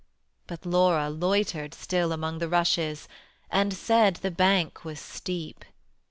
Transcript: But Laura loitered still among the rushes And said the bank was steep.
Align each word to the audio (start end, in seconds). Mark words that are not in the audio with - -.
But 0.47 0.65
Laura 0.65 1.11
loitered 1.11 1.75
still 1.75 2.11
among 2.11 2.39
the 2.39 2.49
rushes 2.49 3.07
And 3.51 3.71
said 3.71 4.15
the 4.15 4.31
bank 4.31 4.83
was 4.83 4.99
steep. 4.99 5.63